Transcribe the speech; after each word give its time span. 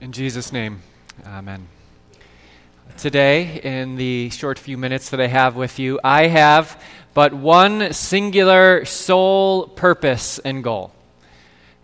In 0.00 0.12
Jesus' 0.12 0.50
name, 0.50 0.80
amen. 1.26 1.68
Today, 2.96 3.60
in 3.62 3.96
the 3.96 4.30
short 4.30 4.58
few 4.58 4.78
minutes 4.78 5.10
that 5.10 5.20
I 5.20 5.26
have 5.26 5.56
with 5.56 5.78
you, 5.78 6.00
I 6.02 6.28
have 6.28 6.82
but 7.12 7.34
one 7.34 7.92
singular 7.92 8.86
sole 8.86 9.68
purpose 9.68 10.38
and 10.38 10.64
goal. 10.64 10.92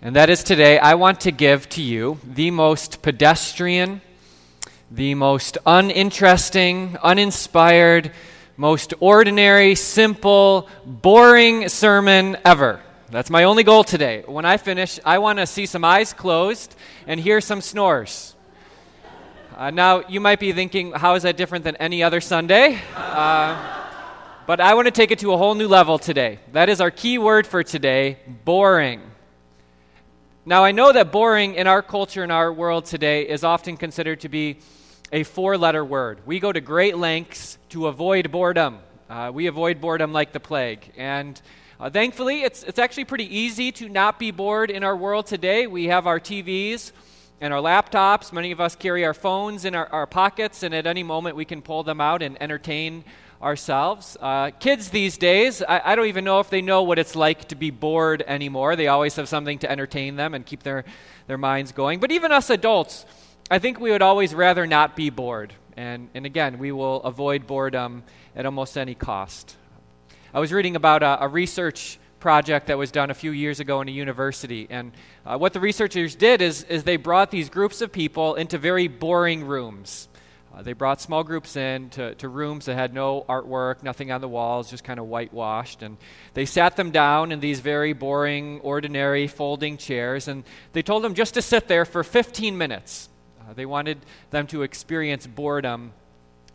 And 0.01 0.17
that 0.17 0.31
is 0.31 0.43
today, 0.43 0.79
I 0.79 0.95
want 0.95 1.21
to 1.21 1.31
give 1.31 1.69
to 1.71 1.83
you 1.83 2.19
the 2.25 2.51
most 2.51 3.03
pedestrian, 3.03 4.01
the 4.91 5.15
most 5.15 5.59
uninteresting, 5.67 6.97
uninspired, 7.03 8.13
most 8.57 8.95
ordinary, 8.99 9.75
simple, 9.75 10.71
boring 10.87 11.69
sermon 11.69 12.39
ever. 12.47 12.81
That's 13.09 13.31
my 13.31 13.45
only 13.45 13.63
goal 13.63 13.85
today. 13.85 14.25
When 14.27 14.45
I 14.45 14.57
finish, 14.57 14.99
I 15.05 15.19
want 15.19 15.39
to 15.39 15.47
see 15.47 15.67
some 15.67 15.85
eyes 15.85 16.13
closed 16.13 16.75
and 17.07 17.21
hear 17.21 17.41
some 17.41 17.61
snores. 17.61 18.35
Uh, 19.57 19.71
now, 19.71 20.03
you 20.09 20.19
might 20.21 20.41
be 20.41 20.53
thinking, 20.53 20.91
how 20.91 21.15
is 21.15 21.23
that 21.23 21.37
different 21.37 21.63
than 21.63 21.77
any 21.77 22.03
other 22.03 22.21
Sunday? 22.21 22.81
Uh, 22.97 23.57
but 24.45 24.61
I 24.61 24.75
want 24.75 24.87
to 24.87 24.91
take 24.91 25.13
it 25.13 25.21
to 25.21 25.33
a 25.33 25.37
whole 25.37 25.55
new 25.55 25.69
level 25.69 26.01
today. 26.01 26.41
That 26.53 26.69
is 26.69 26.81
our 26.81 26.91
key 26.91 27.17
word 27.19 27.47
for 27.47 27.63
today 27.63 28.19
boring. 28.45 29.03
Now, 30.45 30.65
I 30.65 30.73
know 30.73 30.93
that 30.93 31.13
boring 31.13 31.55
in 31.55 31.69
our 31.69 31.83
culture, 31.83 32.25
in 32.25 32.33
our 32.33 32.53
world 32.53 32.87
today, 32.87 33.29
is 33.29 33.45
often 33.45 33.77
considered 33.77 34.21
to 34.23 34.29
be 34.29 34.59
a 35.13 35.23
four 35.23 35.57
letter 35.57 35.85
word. 35.85 36.19
We 36.27 36.41
go 36.41 36.51
to 36.51 36.61
great 36.61 36.97
lengths 36.97 37.57
to 37.69 37.87
avoid 37.87 38.33
boredom. 38.33 38.81
Uh, 39.09 39.31
we 39.33 39.47
avoid 39.47 39.81
boredom 39.81 40.13
like 40.13 40.33
the 40.33 40.41
plague. 40.41 40.93
And 40.97 41.41
uh, 41.79 41.91
thankfully, 41.91 42.43
it's, 42.43 42.63
it's 42.65 42.79
actually 42.79 43.05
pretty 43.05 43.37
easy 43.37 43.71
to 43.73 43.89
not 43.89 44.19
be 44.19 44.31
bored 44.31 44.71
in 44.71 44.83
our 44.83 44.97
world 44.97 45.27
today. 45.27 45.67
We 45.67 45.85
have 45.85 46.07
our 46.07 46.19
TVs 46.19 46.91
and 47.41 47.53
our 47.55 47.61
laptops. 47.61 48.33
Many 48.33 48.51
of 48.51 48.61
us 48.61 48.75
carry 48.75 49.05
our 49.05 49.15
phones 49.15 49.65
in 49.65 49.75
our, 49.75 49.87
our 49.93 50.07
pockets, 50.07 50.63
and 50.63 50.75
at 50.75 50.87
any 50.87 51.03
moment 51.03 51.37
we 51.37 51.45
can 51.45 51.63
pull 51.63 51.83
them 51.83 52.01
out 52.01 52.21
and 52.21 52.41
entertain 52.43 53.05
ourselves. 53.41 54.17
Uh, 54.21 54.51
kids 54.59 54.91
these 54.91 55.19
days, 55.19 55.63
I, 55.63 55.93
I, 55.93 55.95
don't 55.95 56.07
even 56.07 56.25
know 56.25 56.41
if 56.41 56.49
they 56.49 56.63
know 56.63 56.83
what 56.83 56.99
it's 56.99 57.15
like 57.15 57.49
to 57.49 57.55
be 57.55 57.71
bored 57.71 58.25
anymore. 58.27 58.75
They 58.75 58.89
always 58.89 59.15
have 59.17 59.29
something 59.29 59.59
to 59.59 59.71
entertain 59.71 60.17
them 60.17 60.35
and 60.35 60.45
keep 60.45 60.63
their, 60.63 60.85
their 61.27 61.37
minds 61.37 61.71
going. 61.73 62.01
But 62.01 62.11
even 62.11 62.33
us 62.33 62.49
adults, 62.49 63.05
I 63.51 63.59
think 63.59 63.79
we 63.79 63.91
would 63.91 64.03
always 64.03 64.35
rather 64.35 64.67
not 64.67 64.97
be 64.97 65.11
bored. 65.11 65.53
And, 65.77 66.09
and 66.15 66.25
again, 66.25 66.59
we 66.59 66.73
will 66.73 67.03
avoid 67.03 67.47
boredom 67.47 68.03
at 68.35 68.47
almost 68.47 68.79
any 68.79 68.95
cost. 68.95 69.57
I 70.33 70.41
was 70.41 70.53
reading 70.53 70.77
about 70.77 71.03
a, 71.03 71.25
a 71.25 71.29
research 71.29 71.99
project 72.19 72.67
that 72.69 72.79
was 72.79 72.91
done 72.91 73.11
a 73.11 73.15
few 73.15 73.31
years 73.31 73.61
ago 73.61 73.81
in 73.81 73.89
a 73.89 73.93
university. 73.93 74.67
And 74.71 74.93
uh, 75.25 75.37
what 75.39 75.53
the 75.53 75.61
researchers 75.61 76.15
did 76.15 76.43
is, 76.43 76.65
is 76.65 76.85
they 76.85 76.97
brought 76.97 77.31
these 77.31 77.49
groups 77.49 77.81
of 77.81 77.93
people 77.93 78.35
into 78.35 78.59
very 78.59 78.89
boring 78.89 79.45
rooms. 79.45 80.09
Uh, 80.57 80.63
they 80.63 80.73
brought 80.73 81.03
small 81.03 81.23
groups 81.23 81.57
in 81.57 81.91
to, 81.91 82.15
to 82.15 82.29
rooms 82.29 82.65
that 82.65 82.75
had 82.75 82.95
no 82.95 83.27
artwork, 83.29 83.83
nothing 83.83 84.11
on 84.11 84.23
the 84.23 84.29
walls, 84.29 84.71
just 84.71 84.83
kind 84.83 84.99
of 84.99 85.07
whitewashed. 85.07 85.83
And 85.83 85.99
they 86.33 86.47
sat 86.47 86.77
them 86.77 86.91
down 86.91 87.31
in 87.31 87.41
these 87.41 87.61
very 87.61 87.93
boring, 87.93 88.61
ordinary 88.61 89.27
folding 89.27 89.77
chairs. 89.77 90.29
And 90.29 90.45
they 90.73 90.83
told 90.83 91.05
them 91.05 91.15
just 91.15 91.35
to 91.35 91.43
sit 91.43 91.69
there 91.69 91.85
for 91.85 92.03
15 92.03 92.57
minutes. 92.57 93.11
Uh, 93.49 93.53
they 93.53 93.67
wanted 93.67 93.99
them 94.31 94.47
to 94.49 94.63
experience 94.63 95.27
boredom 95.27 95.93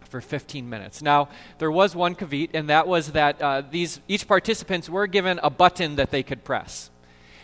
for 0.09 0.20
15 0.20 0.70
minutes. 0.70 1.02
Now, 1.02 1.30
there 1.58 1.72
was 1.72 1.95
one 1.95 2.16
caveat, 2.16 2.52
and 2.53 2.70
that 2.70 2.88
was 2.88 3.14
that 3.14 3.42
uh, 3.42 3.61
these, 3.61 4.02
each 4.08 4.28
participants 4.28 4.89
were 4.89 5.08
given 5.08 5.39
a 5.42 5.50
button 5.50 5.95
that 5.95 6.11
they 6.11 6.22
could 6.22 6.44
press. 6.44 6.89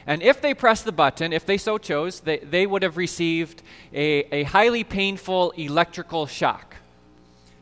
And 0.06 0.22
if 0.22 0.42
they 0.42 0.54
pressed 0.54 0.86
the 0.86 0.92
button, 0.92 1.34
if 1.34 1.46
they 1.46 1.58
so 1.58 1.78
chose, 1.78 2.22
they, 2.22 2.40
they 2.40 2.66
would 2.66 2.84
have 2.84 2.98
received 2.98 3.62
a, 3.94 4.24
a 4.34 4.44
highly 4.44 4.84
painful 4.84 5.52
electrical 5.52 6.28
shock. 6.28 6.76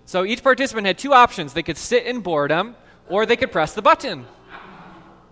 So 0.05 0.25
each 0.25 0.43
participant 0.43 0.85
had 0.87 0.97
two 0.97 1.13
options. 1.13 1.53
They 1.53 1.63
could 1.63 1.77
sit 1.77 2.05
in 2.05 2.21
boredom, 2.21 2.75
or 3.07 3.25
they 3.25 3.35
could 3.35 3.51
press 3.51 3.73
the 3.73 3.81
button. 3.81 4.25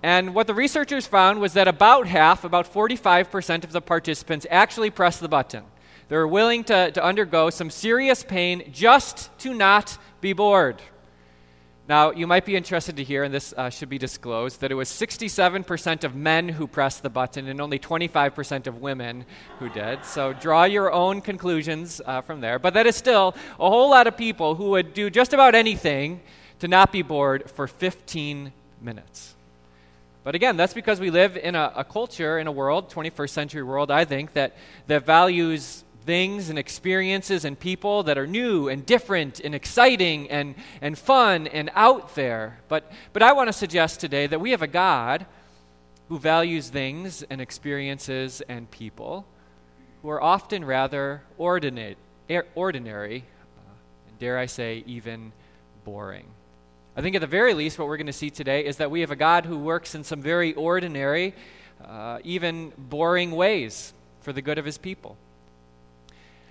And 0.02 0.36
what 0.36 0.48
the 0.48 0.54
researchers 0.54 1.08
found 1.08 1.40
was 1.40 1.54
that 1.54 1.68
about 1.68 2.08
half, 2.08 2.44
about 2.44 2.72
45% 2.72 3.64
of 3.64 3.72
the 3.72 3.82
participants 3.82 4.46
actually 4.50 4.90
pressed 4.90 5.22
the 5.22 5.30
button. 5.30 5.64
They're 6.10 6.28
willing 6.28 6.64
to, 6.66 6.92
to 6.92 7.04
undergo 7.04 7.50
some 7.50 7.70
serious 7.70 8.24
pain 8.24 8.70
just 8.72 9.38
to 9.40 9.54
not 9.54 9.98
be 10.22 10.34
bored. 10.34 10.82
Now, 11.88 12.12
you 12.12 12.28
might 12.28 12.46
be 12.46 12.56
interested 12.56 12.96
to 12.96 13.04
hear, 13.04 13.24
and 13.24 13.34
this 13.34 13.54
uh, 13.58 13.70
should 13.70 13.90
be 13.90 13.98
disclosed, 13.98 14.62
that 14.62 14.72
it 14.72 14.76
was 14.76 14.90
67% 14.90 16.06
of 16.06 16.16
men 16.16 16.48
who 16.48 16.66
pressed 16.66 17.04
the 17.04 17.10
button 17.10 17.50
and 17.50 17.60
only 17.60 17.78
25% 17.78 18.68
of 18.68 18.82
women 18.82 19.26
who 19.60 19.68
did. 19.68 20.06
So 20.06 20.32
draw 20.32 20.64
your 20.64 20.94
own 20.94 21.20
conclusions 21.20 22.02
uh, 22.06 22.22
from 22.22 22.40
there. 22.40 22.58
But 22.58 22.74
that 22.76 22.88
is 22.88 22.96
still 22.96 23.36
a 23.60 23.70
whole 23.70 23.90
lot 23.90 24.08
of 24.08 24.16
people 24.16 24.56
who 24.56 24.70
would 24.70 24.94
do 24.94 25.10
just 25.10 25.34
about 25.34 25.56
anything 25.56 26.22
to 26.60 26.70
not 26.70 26.94
be 26.94 27.02
bored 27.02 27.52
for 27.52 27.68
15 27.68 28.54
minutes. 28.82 29.36
But 30.24 30.36
again, 30.36 30.56
that's 30.56 30.74
because 30.74 31.02
we 31.02 31.10
live 31.10 31.36
in 31.36 31.54
a, 31.54 31.74
a 31.76 31.84
culture, 31.84 32.40
in 32.40 32.48
a 32.48 32.52
world, 32.52 32.90
21st 32.90 33.30
century 33.30 33.64
world, 33.64 33.92
I 33.92 34.06
think, 34.06 34.32
that, 34.34 34.56
that 34.88 35.06
values 35.06 35.84
things 36.04 36.50
and 36.50 36.60
experiences 36.60 37.46
and 37.46 37.60
people 37.60 38.04
that 38.04 38.18
are 38.18 38.28
new 38.28 38.70
and 38.70 38.86
different 38.86 39.40
and 39.40 39.56
exciting 39.56 40.30
and, 40.30 40.56
and 40.82 40.98
fun 40.98 41.48
and 41.48 41.70
out 41.74 42.16
there. 42.16 42.60
But, 42.68 42.92
but 43.14 43.24
I 43.24 43.34
want 43.34 43.48
to 43.50 43.54
suggest 43.54 44.00
today 44.00 44.28
that 44.28 44.40
we 44.40 44.52
have 44.52 44.62
a 44.62 44.68
God 44.68 45.26
who 46.10 46.20
values 46.20 46.70
things 46.70 47.24
and 47.24 47.42
experiences 47.42 48.42
and 48.48 48.70
people 48.70 49.26
who 50.02 50.10
are 50.10 50.22
often 50.22 50.66
rather 50.66 51.24
ordinate, 51.38 51.98
ordinary, 52.56 53.24
uh, 53.58 53.72
and 54.10 54.20
dare 54.20 54.38
I 54.38 54.46
say, 54.46 54.84
even 54.86 55.32
boring. 55.86 56.26
I 56.96 57.02
think 57.02 57.16
at 57.16 57.22
the 57.22 57.28
very 57.28 57.54
least, 57.54 57.80
what 57.80 57.88
we're 57.88 57.98
going 57.98 58.08
to 58.08 58.14
see 58.14 58.30
today 58.30 58.66
is 58.66 58.78
that 58.78 58.92
we 58.92 59.02
have 59.02 59.12
a 59.12 59.16
God 59.16 59.46
who 59.46 59.58
works 59.58 59.96
in 59.96 60.04
some 60.04 60.22
very 60.22 60.54
ordinary, 60.54 61.34
uh, 61.84 62.20
even 62.24 62.72
boring 62.78 63.32
ways 63.32 63.94
for 64.22 64.34
the 64.34 64.42
good 64.42 64.60
of 64.60 64.66
his 64.66 64.78
people. 64.78 65.18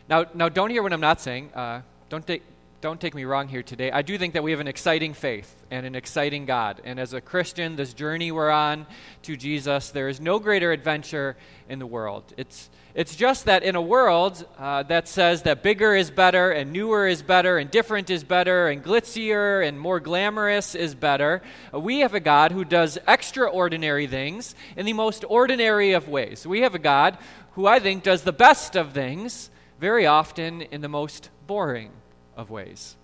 Now, 0.08 0.26
now 0.34 0.48
don't 0.48 0.70
hear 0.70 0.82
what 0.82 0.92
I'm 0.92 1.00
not 1.00 1.20
saying. 1.20 1.50
Uh, 1.54 1.82
don't, 2.08 2.26
take, 2.26 2.42
don't 2.80 3.00
take 3.00 3.14
me 3.14 3.24
wrong 3.24 3.48
here 3.48 3.62
today. 3.62 3.90
I 3.90 4.02
do 4.02 4.18
think 4.18 4.34
that 4.34 4.42
we 4.42 4.50
have 4.50 4.60
an 4.60 4.68
exciting 4.68 5.14
faith 5.14 5.54
and 5.70 5.86
an 5.86 5.94
exciting 5.94 6.44
God. 6.44 6.80
And 6.84 6.98
as 6.98 7.12
a 7.12 7.20
Christian, 7.20 7.76
this 7.76 7.94
journey 7.94 8.32
we're 8.32 8.50
on 8.50 8.86
to 9.22 9.36
Jesus, 9.36 9.90
there 9.90 10.08
is 10.08 10.20
no 10.20 10.38
greater 10.38 10.72
adventure 10.72 11.36
in 11.68 11.78
the 11.78 11.86
world. 11.86 12.24
It's, 12.36 12.68
it's 12.94 13.14
just 13.14 13.44
that 13.46 13.62
in 13.62 13.76
a 13.76 13.80
world 13.80 14.44
uh, 14.58 14.82
that 14.84 15.08
says 15.08 15.42
that 15.42 15.62
bigger 15.62 15.94
is 15.94 16.10
better, 16.10 16.50
and 16.50 16.72
newer 16.72 17.06
is 17.06 17.22
better, 17.22 17.56
and 17.56 17.70
different 17.70 18.10
is 18.10 18.24
better, 18.24 18.69
and 18.69 18.84
glitzier 18.84 19.66
and 19.66 19.78
more 19.78 20.00
glamorous 20.00 20.74
is 20.74 20.94
better, 20.94 21.40
uh, 21.72 21.78
we 21.78 22.00
have 22.00 22.12
a 22.12 22.20
God 22.20 22.52
who 22.52 22.64
does 22.64 22.98
extraordinary 23.06 24.06
things 24.08 24.54
in 24.76 24.84
the 24.84 24.92
most 24.92 25.24
ordinary 25.28 25.92
of 25.92 26.08
ways. 26.08 26.46
We 26.46 26.60
have 26.62 26.74
a 26.74 26.80
God 26.80 27.16
who 27.52 27.66
I 27.66 27.78
think 27.78 28.02
does 28.02 28.22
the 28.22 28.32
best 28.32 28.76
of 28.76 28.92
things 28.92 29.50
very 29.82 30.06
often 30.06 30.62
in 30.62 30.81
the 30.81 30.88
most 30.88 31.28
boring 31.48 31.91
of 32.37 32.50
ways. 32.50 32.97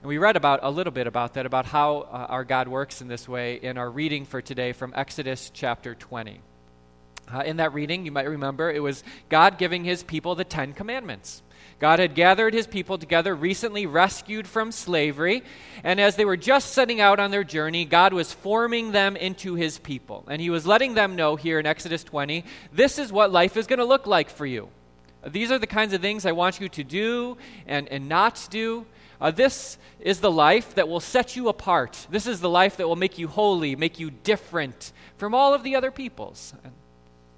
And 0.00 0.08
we 0.08 0.16
read 0.16 0.36
about 0.36 0.60
a 0.62 0.70
little 0.70 0.90
bit 0.90 1.06
about 1.06 1.34
that, 1.34 1.44
about 1.44 1.66
how 1.66 2.08
uh, 2.10 2.26
our 2.30 2.44
God 2.44 2.66
works 2.66 3.02
in 3.02 3.08
this 3.08 3.28
way 3.28 3.56
in 3.56 3.76
our 3.76 3.90
reading 3.90 4.24
for 4.24 4.40
today 4.40 4.72
from 4.72 4.90
Exodus 4.96 5.50
chapter 5.52 5.94
20. 5.94 6.40
Uh, 7.30 7.40
in 7.40 7.58
that 7.58 7.74
reading, 7.74 8.06
you 8.06 8.10
might 8.10 8.26
remember, 8.26 8.70
it 8.70 8.82
was 8.82 9.04
God 9.28 9.58
giving 9.58 9.84
his 9.84 10.02
people 10.02 10.34
the 10.34 10.44
Ten 10.44 10.72
Commandments. 10.72 11.42
God 11.78 11.98
had 11.98 12.14
gathered 12.14 12.54
his 12.54 12.66
people 12.66 12.96
together, 12.96 13.34
recently 13.34 13.84
rescued 13.84 14.46
from 14.46 14.72
slavery, 14.72 15.42
and 15.84 16.00
as 16.00 16.16
they 16.16 16.24
were 16.24 16.38
just 16.38 16.72
setting 16.72 17.02
out 17.02 17.20
on 17.20 17.30
their 17.30 17.44
journey, 17.44 17.84
God 17.84 18.14
was 18.14 18.32
forming 18.32 18.92
them 18.92 19.14
into 19.14 19.56
his 19.56 19.78
people. 19.78 20.24
And 20.30 20.40
he 20.40 20.48
was 20.48 20.66
letting 20.66 20.94
them 20.94 21.16
know 21.16 21.36
here 21.36 21.60
in 21.60 21.66
Exodus 21.66 22.02
20 22.02 22.46
this 22.72 22.98
is 22.98 23.12
what 23.12 23.30
life 23.30 23.58
is 23.58 23.66
going 23.66 23.78
to 23.78 23.84
look 23.84 24.06
like 24.06 24.30
for 24.30 24.46
you. 24.46 24.70
These 25.28 25.50
are 25.50 25.58
the 25.58 25.66
kinds 25.66 25.92
of 25.92 26.00
things 26.00 26.26
I 26.26 26.32
want 26.32 26.60
you 26.60 26.68
to 26.68 26.84
do 26.84 27.36
and, 27.66 27.88
and 27.88 28.08
not 28.08 28.46
do. 28.50 28.86
Uh, 29.20 29.30
this 29.30 29.78
is 30.00 30.20
the 30.20 30.30
life 30.30 30.74
that 30.74 30.88
will 30.88 31.00
set 31.00 31.36
you 31.36 31.48
apart. 31.48 32.06
This 32.10 32.26
is 32.26 32.40
the 32.40 32.48
life 32.48 32.76
that 32.76 32.86
will 32.86 32.96
make 32.96 33.18
you 33.18 33.28
holy, 33.28 33.74
make 33.74 33.98
you 33.98 34.10
different 34.10 34.92
from 35.16 35.34
all 35.34 35.54
of 35.54 35.62
the 35.62 35.74
other 35.74 35.90
peoples. 35.90 36.54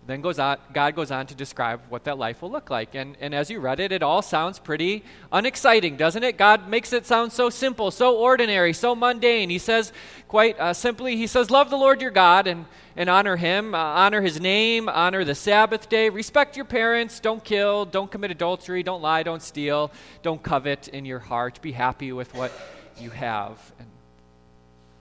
Then 0.07 0.23
goes 0.23 0.39
on, 0.39 0.57
God 0.73 0.97
goes 0.97 1.11
on 1.11 1.27
to 1.27 1.35
describe 1.35 1.81
what 1.89 2.05
that 2.05 2.19
life 2.19 2.43
will 2.43 2.51
look 2.51 2.71
like. 2.71 2.95
And, 2.95 3.17
and 3.21 3.35
as 3.35 3.51
you 3.51 3.61
read 3.61 3.81
it, 3.81 3.93
it 3.93 4.03
all 4.03 4.23
sounds 4.23 4.59
pretty 4.59 5.05
unexciting, 5.31 5.97
doesn't 5.97 6.25
it? 6.25 6.37
God 6.37 6.69
makes 6.69 6.93
it 6.93 7.07
sound 7.07 7.33
so 7.33 7.51
simple, 7.51 7.91
so 7.91 8.17
ordinary, 8.17 8.73
so 8.73 8.97
mundane. 8.97 9.51
He 9.51 9.59
says, 9.59 9.93
quite 10.27 10.59
uh, 10.59 10.73
simply, 10.73 11.17
He 11.17 11.27
says, 11.27 11.51
Love 11.51 11.71
the 11.71 11.77
Lord 11.77 12.01
your 12.01 12.11
God 12.11 12.47
and, 12.47 12.65
and 12.97 13.11
honor 13.11 13.37
Him, 13.37 13.75
uh, 13.75 13.79
honor 13.79 14.23
His 14.23 14.41
name, 14.41 14.89
honor 14.89 15.23
the 15.23 15.35
Sabbath 15.35 15.89
day, 15.89 16.09
respect 16.09 16.57
your 16.57 16.65
parents, 16.65 17.21
don't 17.21 17.45
kill, 17.45 17.85
don't 17.85 18.11
commit 18.11 18.31
adultery, 18.31 18.83
don't 18.83 19.03
lie, 19.03 19.23
don't 19.23 19.43
steal, 19.43 19.93
don't 20.23 20.43
covet 20.43 20.89
in 20.89 21.05
your 21.05 21.21
heart, 21.21 21.61
be 21.63 21.73
happy 21.73 22.11
with 22.13 22.35
what 22.35 22.53
you 22.99 23.11
have. 23.11 23.73
And 23.79 23.87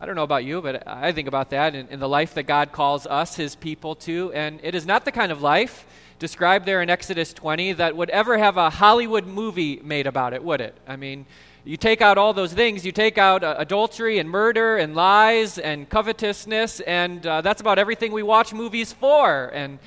I 0.02 0.06
don't 0.06 0.16
know 0.16 0.24
about 0.24 0.46
you, 0.46 0.62
but 0.62 0.88
I 0.88 1.12
think 1.12 1.28
about 1.28 1.50
that 1.50 1.76
in, 1.76 1.90
in, 1.90 2.00
the 2.00 2.08
life 2.08 2.34
that 2.36 2.44
God 2.44 2.72
calls 2.72 3.06
us, 3.06 3.36
His 3.36 3.56
people, 3.56 3.96
to. 3.96 4.32
And 4.32 4.62
it 4.64 4.74
is 4.74 4.86
not 4.86 5.04
the 5.04 5.12
kind 5.12 5.30
of 5.30 5.42
life 5.42 5.86
described 6.20 6.66
there 6.66 6.82
in 6.82 6.90
Exodus 6.90 7.34
20 7.34 7.74
that 7.74 7.98
would 7.98 8.10
ever 8.10 8.38
have 8.38 8.56
a 8.56 8.70
Hollywood 8.70 9.28
movie 9.28 9.82
made 9.84 10.08
about 10.08 10.34
it, 10.34 10.42
would 10.42 10.62
it? 10.62 10.78
I 10.88 10.96
mean, 10.96 11.26
you 11.66 11.76
take 11.76 12.02
out 12.02 12.18
all 12.18 12.32
those 12.32 12.54
things, 12.54 12.86
you 12.86 12.94
take 12.94 13.18
out 13.18 13.44
uh, 13.44 13.56
adultery 13.58 14.20
and 14.20 14.30
murder 14.30 14.78
and 14.78 14.96
lies 14.96 15.58
and 15.58 15.90
covetousness, 15.90 16.80
and 16.80 17.28
uh, 17.28 17.42
that's 17.42 17.60
about 17.60 17.78
everything 17.78 18.14
we 18.14 18.24
watch 18.24 18.54
movies 18.54 18.94
for. 18.94 19.52
And 19.54 19.80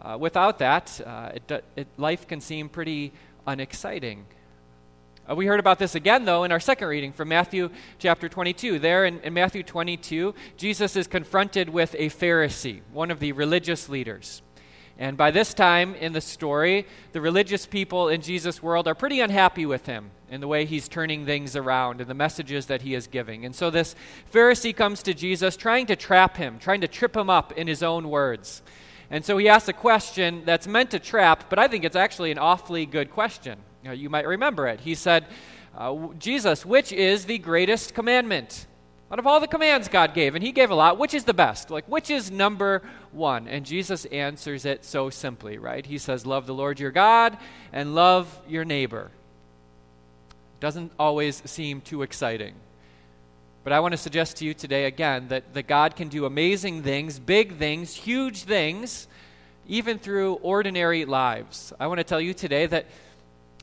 uh, 0.00 0.16
without 0.18 0.58
that, 0.58 1.00
uh, 1.06 1.30
it, 1.34 1.64
it, 1.76 1.86
life 1.98 2.26
can 2.26 2.40
seem 2.40 2.68
pretty 2.68 3.12
unexciting. 3.46 4.26
Uh, 5.28 5.36
we 5.36 5.46
heard 5.46 5.60
about 5.60 5.78
this 5.78 5.94
again, 5.94 6.24
though, 6.24 6.42
in 6.42 6.50
our 6.50 6.58
second 6.58 6.88
reading 6.88 7.12
from 7.12 7.28
Matthew 7.28 7.70
chapter 8.00 8.28
22. 8.28 8.80
There 8.80 9.04
in, 9.04 9.20
in 9.20 9.32
Matthew 9.32 9.62
22, 9.62 10.34
Jesus 10.56 10.96
is 10.96 11.06
confronted 11.06 11.68
with 11.68 11.94
a 11.96 12.08
Pharisee, 12.08 12.80
one 12.92 13.08
of 13.12 13.20
the 13.20 13.30
religious 13.30 13.88
leaders. 13.88 14.42
And 14.98 15.16
by 15.16 15.30
this 15.30 15.54
time 15.54 15.94
in 15.94 16.12
the 16.12 16.20
story, 16.20 16.88
the 17.12 17.20
religious 17.20 17.66
people 17.66 18.08
in 18.08 18.20
Jesus' 18.20 18.60
world 18.60 18.88
are 18.88 18.96
pretty 18.96 19.20
unhappy 19.20 19.64
with 19.64 19.86
him 19.86 20.10
in 20.28 20.40
the 20.40 20.48
way 20.48 20.64
he's 20.64 20.88
turning 20.88 21.24
things 21.24 21.54
around 21.54 22.00
and 22.00 22.10
the 22.10 22.14
messages 22.14 22.66
that 22.66 22.82
he 22.82 22.92
is 22.94 23.06
giving. 23.06 23.44
And 23.44 23.54
so 23.54 23.70
this 23.70 23.94
Pharisee 24.32 24.74
comes 24.74 25.04
to 25.04 25.14
Jesus 25.14 25.56
trying 25.56 25.86
to 25.86 25.94
trap 25.94 26.36
him, 26.36 26.58
trying 26.58 26.80
to 26.80 26.88
trip 26.88 27.16
him 27.16 27.30
up 27.30 27.52
in 27.52 27.68
his 27.68 27.84
own 27.84 28.10
words. 28.10 28.60
And 29.08 29.24
so 29.24 29.38
he 29.38 29.48
asks 29.48 29.68
a 29.68 29.72
question 29.72 30.42
that's 30.44 30.66
meant 30.66 30.90
to 30.90 30.98
trap, 30.98 31.44
but 31.48 31.60
I 31.60 31.68
think 31.68 31.84
it's 31.84 31.94
actually 31.94 32.32
an 32.32 32.38
awfully 32.38 32.86
good 32.86 33.10
question. 33.12 33.60
You, 33.82 33.92
you 33.92 34.10
might 34.10 34.26
remember 34.26 34.66
it. 34.66 34.80
He 34.80 34.94
said, 34.94 35.26
uh, 35.76 36.08
Jesus, 36.18 36.66
which 36.66 36.92
is 36.92 37.24
the 37.24 37.38
greatest 37.38 37.94
commandment? 37.94 38.66
Out 39.10 39.18
of 39.18 39.26
all 39.26 39.40
the 39.40 39.48
commands 39.48 39.88
God 39.88 40.14
gave, 40.14 40.34
and 40.34 40.42
He 40.42 40.52
gave 40.52 40.70
a 40.70 40.74
lot, 40.74 40.98
which 40.98 41.12
is 41.12 41.24
the 41.24 41.34
best? 41.34 41.70
Like, 41.70 41.84
which 41.86 42.08
is 42.08 42.30
number 42.30 42.82
one? 43.10 43.46
And 43.46 43.66
Jesus 43.66 44.06
answers 44.06 44.64
it 44.64 44.84
so 44.84 45.10
simply, 45.10 45.58
right? 45.58 45.84
He 45.84 45.98
says, 45.98 46.24
Love 46.24 46.46
the 46.46 46.54
Lord 46.54 46.80
your 46.80 46.90
God 46.90 47.36
and 47.72 47.94
love 47.94 48.40
your 48.48 48.64
neighbor. 48.64 49.10
Doesn't 50.60 50.92
always 50.98 51.42
seem 51.44 51.80
too 51.80 52.02
exciting. 52.02 52.54
But 53.64 53.72
I 53.72 53.80
want 53.80 53.92
to 53.92 53.98
suggest 53.98 54.38
to 54.38 54.44
you 54.44 54.54
today 54.54 54.86
again 54.86 55.28
that, 55.28 55.54
that 55.54 55.66
God 55.66 55.94
can 55.94 56.08
do 56.08 56.24
amazing 56.24 56.82
things, 56.82 57.18
big 57.18 57.58
things, 57.58 57.94
huge 57.94 58.42
things, 58.44 59.08
even 59.68 59.98
through 59.98 60.34
ordinary 60.36 61.04
lives. 61.04 61.72
I 61.78 61.86
want 61.86 61.98
to 61.98 62.04
tell 62.04 62.20
you 62.20 62.34
today 62.34 62.66
that 62.66 62.86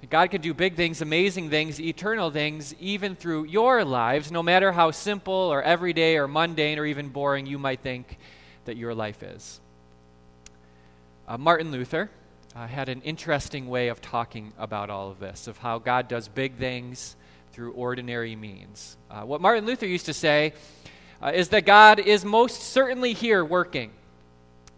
God 0.07 0.31
can 0.31 0.42
do 0.42 0.54
big 0.54 0.75
things, 0.75 1.01
amazing 1.01 1.50
things, 1.50 1.80
eternal 1.80 2.31
things, 2.31 2.74
even 2.80 3.16
through 3.16 3.46
your 3.46 3.84
lives, 3.84 4.31
no 4.31 4.42
matter 4.42 4.72
how 4.72 4.92
simple 4.92 5.34
or 5.34 5.62
everyday 5.62 6.18
or 6.18 6.28
mundane 6.28 6.80
or 6.80 6.86
even 6.86 7.10
boring 7.10 7.46
you 7.46 7.60
might 7.60 7.81
think 7.81 8.18
that 8.66 8.78
your 8.78 8.96
life 8.96 9.22
is. 9.24 9.60
Uh, 11.28 11.38
Martin 11.38 11.72
Luther 11.72 12.10
uh, 12.56 12.66
had 12.66 12.88
an 12.88 13.01
interesting 13.01 13.68
way 13.68 13.90
of 13.90 14.01
talking 14.01 14.54
about 14.57 14.90
all 14.90 15.12
of 15.12 15.19
this, 15.19 15.48
of 15.48 15.57
how 15.57 15.80
God 15.80 16.07
does 16.07 16.28
big 16.28 16.56
things 16.56 17.16
through 17.51 17.74
ordinary 17.74 18.36
means. 18.36 18.98
Uh, 19.12 19.22
what 19.22 19.42
Martin 19.42 19.66
Luther 19.66 19.86
used 19.86 20.06
to 20.06 20.13
say 20.13 20.54
uh, 21.22 21.31
is 21.34 21.50
that 21.50 21.66
God 21.66 22.00
is 22.00 22.24
most 22.24 22.62
certainly 22.62 23.13
here 23.13 23.44
working. 23.44 23.92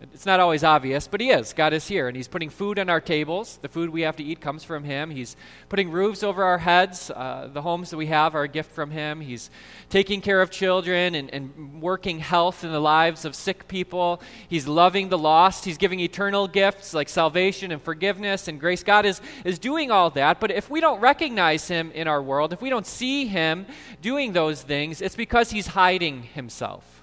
It's 0.02 0.26
not 0.26 0.40
always 0.40 0.64
obvious, 0.64 1.08
but 1.08 1.22
He 1.22 1.30
is. 1.30 1.54
God 1.54 1.74
is 1.74 1.88
here, 1.88 2.08
and 2.08 2.18
He's 2.18 2.28
putting 2.28 2.50
food 2.50 2.80
on 2.80 2.90
our 2.90 3.00
tables. 3.00 3.60
The 3.62 3.68
food 3.68 3.92
we 3.92 4.02
have 4.02 4.16
to 4.16 4.24
eat 4.24 4.42
comes 4.42 4.64
from 4.64 4.84
Him. 4.84 5.12
He's 5.12 5.36
putting 5.70 5.92
roofs 5.92 6.24
over 6.24 6.44
our 6.44 6.58
heads. 6.58 7.12
Uh, 7.12 7.50
the 7.54 7.62
homes 7.62 7.92
that 7.92 7.98
we 7.98 8.08
have 8.08 8.34
are 8.34 8.42
a 8.42 8.48
gift 8.48 8.72
from 8.72 8.90
Him. 8.90 9.22
He's 9.22 9.52
taking 9.90 10.20
care 10.20 10.42
of 10.42 10.50
children 10.50 11.14
and, 11.14 11.32
and 11.32 11.82
working 11.82 12.18
health 12.18 12.64
in 12.64 12.72
the 12.72 12.80
lives 12.80 13.26
of 13.26 13.36
sick 13.36 13.68
people. 13.68 14.24
He's 14.48 14.68
loving 14.68 15.10
the 15.10 15.20
lost. 15.20 15.66
He's 15.66 15.78
giving 15.78 16.00
eternal 16.00 16.48
gifts 16.48 16.96
like 16.96 17.08
salvation 17.08 17.72
and 17.72 17.82
forgiveness 17.82 18.48
and 18.48 18.60
grace. 18.60 18.84
God 18.84 19.06
is, 19.06 19.22
is 19.46 19.60
doing 19.60 19.92
all 19.92 20.10
that, 20.12 20.40
but 20.40 20.50
if 20.50 20.68
we 20.68 20.82
don't 20.82 21.00
recognize 21.00 21.68
Him 21.68 21.92
in 21.92 22.08
our 22.08 22.24
world, 22.24 22.54
if 22.54 22.62
we 22.62 22.72
don't 22.72 22.88
see 22.88 23.28
Him 23.28 23.68
doing 24.02 24.34
those 24.34 24.64
things, 24.64 25.00
it's 25.00 25.16
because 25.16 25.52
He's 25.52 25.68
hiding 25.68 26.24
Himself 26.24 27.01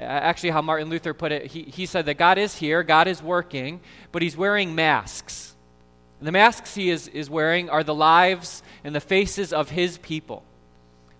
Uh, 0.00 0.04
actually, 0.04 0.50
how 0.50 0.62
Martin 0.62 0.88
Luther 0.88 1.14
put 1.14 1.32
it, 1.32 1.46
he, 1.46 1.62
he 1.62 1.86
said 1.86 2.06
that 2.06 2.14
God 2.14 2.38
is 2.38 2.56
here, 2.56 2.82
God 2.82 3.06
is 3.06 3.22
working, 3.22 3.80
but 4.12 4.22
he's 4.22 4.36
wearing 4.36 4.74
masks. 4.74 5.54
And 6.18 6.26
the 6.26 6.32
masks 6.32 6.74
he 6.74 6.90
is, 6.90 7.08
is 7.08 7.30
wearing 7.30 7.70
are 7.70 7.84
the 7.84 7.94
lives 7.94 8.62
and 8.82 8.94
the 8.94 9.00
faces 9.00 9.52
of 9.52 9.70
his 9.70 9.98
people. 9.98 10.44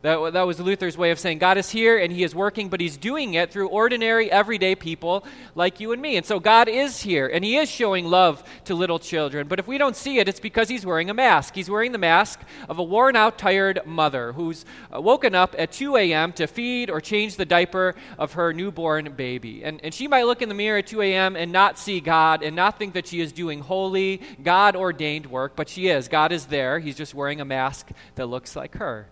That, 0.04 0.34
that 0.34 0.42
was 0.42 0.60
Luther's 0.60 0.98
way 0.98 1.12
of 1.12 1.18
saying 1.18 1.38
God 1.38 1.56
is 1.56 1.70
here 1.70 1.96
and 1.96 2.12
he 2.12 2.24
is 2.24 2.34
working, 2.34 2.68
but 2.68 2.78
he's 2.78 2.98
doing 2.98 3.32
it 3.32 3.50
through 3.50 3.68
ordinary, 3.68 4.30
everyday 4.30 4.74
people 4.74 5.24
like 5.54 5.80
you 5.80 5.92
and 5.92 6.02
me. 6.02 6.18
And 6.18 6.26
so 6.26 6.38
God 6.38 6.68
is 6.68 7.00
here 7.00 7.26
and 7.26 7.42
he 7.42 7.56
is 7.56 7.70
showing 7.70 8.04
love 8.04 8.44
to 8.66 8.74
little 8.74 8.98
children. 8.98 9.48
But 9.48 9.60
if 9.60 9.66
we 9.66 9.78
don't 9.78 9.96
see 9.96 10.18
it, 10.18 10.28
it's 10.28 10.40
because 10.40 10.68
he's 10.68 10.84
wearing 10.84 11.08
a 11.08 11.14
mask. 11.14 11.54
He's 11.54 11.70
wearing 11.70 11.92
the 11.92 11.96
mask 11.96 12.42
of 12.68 12.78
a 12.78 12.82
worn 12.82 13.16
out, 13.16 13.38
tired 13.38 13.80
mother 13.86 14.32
who's 14.32 14.66
woken 14.92 15.34
up 15.34 15.54
at 15.56 15.72
2 15.72 15.96
a.m. 15.96 16.34
to 16.34 16.46
feed 16.46 16.90
or 16.90 17.00
change 17.00 17.36
the 17.36 17.46
diaper 17.46 17.94
of 18.18 18.34
her 18.34 18.52
newborn 18.52 19.10
baby. 19.14 19.64
And, 19.64 19.80
and 19.82 19.94
she 19.94 20.06
might 20.06 20.26
look 20.26 20.42
in 20.42 20.50
the 20.50 20.54
mirror 20.54 20.80
at 20.80 20.86
2 20.86 21.00
a.m. 21.00 21.34
and 21.34 21.50
not 21.50 21.78
see 21.78 22.00
God 22.00 22.42
and 22.42 22.54
not 22.54 22.78
think 22.78 22.92
that 22.92 23.06
she 23.06 23.22
is 23.22 23.32
doing 23.32 23.60
holy, 23.60 24.20
God 24.42 24.76
ordained 24.76 25.24
work, 25.24 25.56
but 25.56 25.70
she 25.70 25.88
is. 25.88 26.08
God 26.08 26.30
is 26.30 26.44
there. 26.44 26.78
He's 26.78 26.94
just 26.94 27.14
wearing 27.14 27.40
a 27.40 27.46
mask 27.46 27.88
that 28.16 28.26
looks 28.26 28.54
like 28.54 28.74
her. 28.74 29.08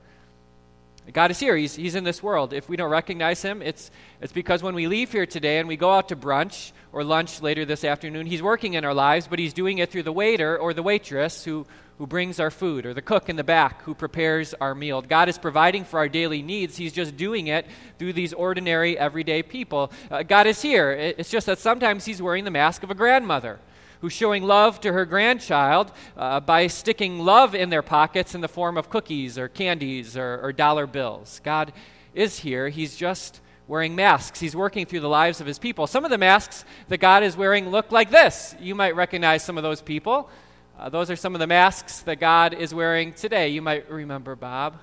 God 1.10 1.32
is 1.32 1.40
here. 1.40 1.56
He's, 1.56 1.74
he's 1.74 1.96
in 1.96 2.04
this 2.04 2.22
world. 2.22 2.52
If 2.52 2.68
we 2.68 2.76
don't 2.76 2.90
recognize 2.90 3.42
him, 3.42 3.60
it's, 3.60 3.90
it's 4.20 4.32
because 4.32 4.62
when 4.62 4.74
we 4.76 4.86
leave 4.86 5.10
here 5.10 5.26
today 5.26 5.58
and 5.58 5.66
we 5.66 5.76
go 5.76 5.90
out 5.90 6.08
to 6.10 6.16
brunch 6.16 6.70
or 6.92 7.02
lunch 7.02 7.42
later 7.42 7.64
this 7.64 7.82
afternoon, 7.82 8.26
he's 8.26 8.42
working 8.42 8.74
in 8.74 8.84
our 8.84 8.94
lives, 8.94 9.26
but 9.26 9.40
he's 9.40 9.52
doing 9.52 9.78
it 9.78 9.90
through 9.90 10.04
the 10.04 10.12
waiter 10.12 10.56
or 10.56 10.72
the 10.72 10.82
waitress 10.82 11.44
who, 11.44 11.66
who 11.98 12.06
brings 12.06 12.38
our 12.38 12.52
food 12.52 12.86
or 12.86 12.94
the 12.94 13.02
cook 13.02 13.28
in 13.28 13.34
the 13.34 13.42
back 13.42 13.82
who 13.82 13.96
prepares 13.96 14.54
our 14.54 14.76
meal. 14.76 15.02
God 15.02 15.28
is 15.28 15.38
providing 15.38 15.84
for 15.84 15.98
our 15.98 16.08
daily 16.08 16.40
needs. 16.40 16.76
He's 16.76 16.92
just 16.92 17.16
doing 17.16 17.48
it 17.48 17.66
through 17.98 18.12
these 18.12 18.32
ordinary, 18.32 18.96
everyday 18.96 19.42
people. 19.42 19.90
Uh, 20.08 20.22
God 20.22 20.46
is 20.46 20.62
here. 20.62 20.92
It's 20.92 21.30
just 21.30 21.46
that 21.46 21.58
sometimes 21.58 22.04
he's 22.04 22.22
wearing 22.22 22.44
the 22.44 22.50
mask 22.52 22.84
of 22.84 22.92
a 22.92 22.94
grandmother 22.94 23.58
who's 24.02 24.12
showing 24.12 24.42
love 24.42 24.80
to 24.80 24.92
her 24.92 25.06
grandchild 25.06 25.92
uh, 26.16 26.40
by 26.40 26.66
sticking 26.66 27.20
love 27.20 27.54
in 27.54 27.70
their 27.70 27.82
pockets 27.82 28.34
in 28.34 28.40
the 28.40 28.48
form 28.48 28.76
of 28.76 28.90
cookies 28.90 29.38
or 29.38 29.46
candies 29.46 30.16
or, 30.16 30.40
or 30.42 30.52
dollar 30.52 30.88
bills. 30.88 31.40
God 31.44 31.72
is 32.12 32.40
here. 32.40 32.68
He's 32.68 32.96
just 32.96 33.40
wearing 33.68 33.94
masks. 33.94 34.40
He's 34.40 34.56
working 34.56 34.86
through 34.86 35.00
the 35.00 35.08
lives 35.08 35.40
of 35.40 35.46
his 35.46 35.60
people. 35.60 35.86
Some 35.86 36.04
of 36.04 36.10
the 36.10 36.18
masks 36.18 36.64
that 36.88 36.98
God 36.98 37.22
is 37.22 37.36
wearing 37.36 37.70
look 37.70 37.92
like 37.92 38.10
this. 38.10 38.56
You 38.60 38.74
might 38.74 38.96
recognize 38.96 39.44
some 39.44 39.56
of 39.56 39.62
those 39.62 39.80
people. 39.80 40.28
Uh, 40.76 40.88
those 40.88 41.08
are 41.08 41.16
some 41.16 41.36
of 41.36 41.38
the 41.38 41.46
masks 41.46 42.00
that 42.00 42.18
God 42.18 42.54
is 42.54 42.74
wearing 42.74 43.12
today. 43.12 43.50
You 43.50 43.62
might 43.62 43.88
remember 43.88 44.34
Bob. 44.34 44.80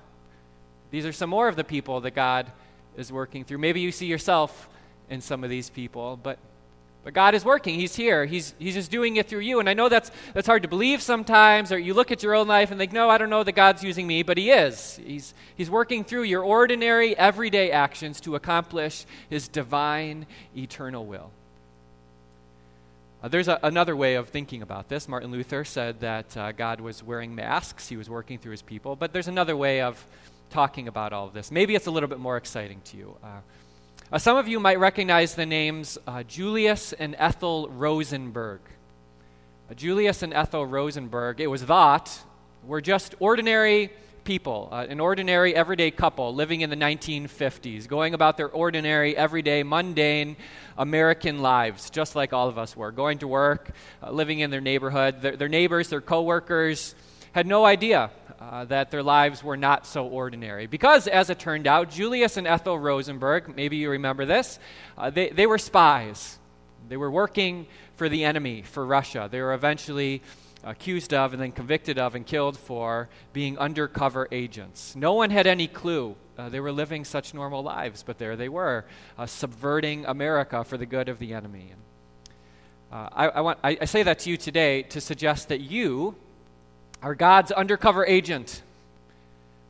These 0.90 1.04
are 1.04 1.12
some 1.12 1.28
more 1.28 1.46
of 1.46 1.56
the 1.56 1.64
people 1.64 2.00
that 2.00 2.14
God 2.14 2.50
is 2.96 3.12
working 3.12 3.44
through. 3.44 3.58
Maybe 3.58 3.80
you 3.80 3.92
see 3.92 4.06
yourself 4.06 4.70
in 5.10 5.20
some 5.20 5.44
of 5.44 5.50
these 5.50 5.68
people, 5.68 6.18
but 6.22 6.38
but 7.02 7.14
God 7.14 7.34
is 7.34 7.44
working. 7.44 7.76
He's 7.76 7.96
here. 7.96 8.26
He's, 8.26 8.54
he's 8.58 8.74
just 8.74 8.90
doing 8.90 9.16
it 9.16 9.26
through 9.26 9.40
you. 9.40 9.58
And 9.58 9.68
I 9.68 9.74
know 9.74 9.88
that's, 9.88 10.10
that's 10.34 10.46
hard 10.46 10.62
to 10.62 10.68
believe 10.68 11.00
sometimes, 11.00 11.72
or 11.72 11.78
you 11.78 11.94
look 11.94 12.10
at 12.12 12.22
your 12.22 12.34
own 12.34 12.46
life 12.46 12.70
and 12.70 12.78
think, 12.78 12.92
no, 12.92 13.08
I 13.08 13.16
don't 13.16 13.30
know 13.30 13.42
that 13.42 13.52
God's 13.52 13.82
using 13.82 14.06
me, 14.06 14.22
but 14.22 14.36
He 14.36 14.50
is. 14.50 15.00
He's, 15.04 15.32
he's 15.56 15.70
working 15.70 16.04
through 16.04 16.24
your 16.24 16.42
ordinary, 16.42 17.16
everyday 17.16 17.70
actions 17.70 18.20
to 18.22 18.34
accomplish 18.34 19.06
His 19.30 19.48
divine, 19.48 20.26
eternal 20.54 21.06
will. 21.06 21.30
Uh, 23.22 23.28
there's 23.28 23.48
a, 23.48 23.58
another 23.62 23.96
way 23.96 24.14
of 24.14 24.28
thinking 24.28 24.60
about 24.60 24.88
this. 24.88 25.08
Martin 25.08 25.30
Luther 25.30 25.64
said 25.64 26.00
that 26.00 26.36
uh, 26.36 26.52
God 26.52 26.80
was 26.80 27.02
wearing 27.02 27.34
masks, 27.34 27.88
He 27.88 27.96
was 27.96 28.10
working 28.10 28.38
through 28.38 28.52
His 28.52 28.62
people. 28.62 28.94
But 28.94 29.14
there's 29.14 29.28
another 29.28 29.56
way 29.56 29.80
of 29.80 30.04
talking 30.50 30.86
about 30.86 31.14
all 31.14 31.28
of 31.28 31.32
this. 31.32 31.50
Maybe 31.50 31.74
it's 31.74 31.86
a 31.86 31.90
little 31.90 32.08
bit 32.08 32.18
more 32.18 32.36
exciting 32.36 32.82
to 32.86 32.96
you. 32.96 33.16
Uh, 33.22 33.40
uh, 34.12 34.18
some 34.18 34.36
of 34.36 34.48
you 34.48 34.58
might 34.58 34.80
recognize 34.80 35.36
the 35.36 35.46
names 35.46 35.96
uh, 36.04 36.24
Julius 36.24 36.92
and 36.92 37.14
Ethel 37.16 37.68
Rosenberg. 37.68 38.60
Uh, 39.70 39.74
Julius 39.74 40.24
and 40.24 40.34
Ethel 40.34 40.66
Rosenberg, 40.66 41.40
it 41.40 41.46
was 41.46 41.62
thought, 41.62 42.18
were 42.66 42.80
just 42.80 43.14
ordinary 43.20 43.90
people, 44.24 44.68
uh, 44.72 44.84
an 44.88 44.98
ordinary, 44.98 45.54
everyday 45.54 45.92
couple 45.92 46.34
living 46.34 46.62
in 46.62 46.70
the 46.70 46.76
1950s, 46.76 47.86
going 47.86 48.12
about 48.12 48.36
their 48.36 48.48
ordinary, 48.48 49.16
everyday, 49.16 49.62
mundane 49.62 50.36
American 50.76 51.38
lives, 51.38 51.88
just 51.88 52.16
like 52.16 52.32
all 52.32 52.48
of 52.48 52.58
us 52.58 52.76
were, 52.76 52.90
going 52.90 53.18
to 53.18 53.28
work, 53.28 53.70
uh, 54.02 54.10
living 54.10 54.40
in 54.40 54.50
their 54.50 54.60
neighborhood. 54.60 55.22
Their, 55.22 55.36
their 55.36 55.48
neighbors, 55.48 55.88
their 55.88 56.00
coworkers 56.00 56.96
had 57.30 57.46
no 57.46 57.64
idea 57.64 58.10
uh, 58.40 58.64
that 58.64 58.90
their 58.90 59.02
lives 59.02 59.44
were 59.44 59.56
not 59.56 59.86
so 59.86 60.06
ordinary. 60.06 60.66
Because, 60.66 61.06
as 61.06 61.28
it 61.28 61.38
turned 61.38 61.66
out, 61.66 61.90
Julius 61.90 62.36
and 62.36 62.46
Ethel 62.46 62.78
Rosenberg, 62.78 63.54
maybe 63.54 63.76
you 63.76 63.90
remember 63.90 64.24
this, 64.24 64.58
uh, 64.96 65.10
they, 65.10 65.28
they 65.28 65.46
were 65.46 65.58
spies. 65.58 66.38
They 66.88 66.96
were 66.96 67.10
working 67.10 67.66
for 67.96 68.08
the 68.08 68.24
enemy, 68.24 68.62
for 68.62 68.86
Russia. 68.86 69.28
They 69.30 69.40
were 69.40 69.52
eventually 69.52 70.22
accused 70.64 71.14
of 71.14 71.32
and 71.32 71.40
then 71.40 71.52
convicted 71.52 71.98
of 71.98 72.14
and 72.14 72.26
killed 72.26 72.56
for 72.56 73.08
being 73.32 73.58
undercover 73.58 74.26
agents. 74.32 74.96
No 74.96 75.14
one 75.14 75.30
had 75.30 75.46
any 75.46 75.66
clue. 75.66 76.16
Uh, 76.38 76.48
they 76.48 76.60
were 76.60 76.72
living 76.72 77.04
such 77.04 77.34
normal 77.34 77.62
lives, 77.62 78.02
but 78.02 78.18
there 78.18 78.36
they 78.36 78.48
were, 78.48 78.86
uh, 79.18 79.26
subverting 79.26 80.06
America 80.06 80.64
for 80.64 80.78
the 80.78 80.86
good 80.86 81.08
of 81.08 81.18
the 81.18 81.34
enemy. 81.34 81.72
Uh, 82.90 83.08
I, 83.12 83.28
I, 83.28 83.40
want, 83.42 83.58
I, 83.62 83.78
I 83.80 83.84
say 83.84 84.02
that 84.02 84.20
to 84.20 84.30
you 84.30 84.36
today 84.36 84.82
to 84.84 85.00
suggest 85.00 85.48
that 85.48 85.60
you 85.60 86.16
are 87.02 87.14
God's 87.14 87.50
undercover 87.52 88.04
agent. 88.06 88.62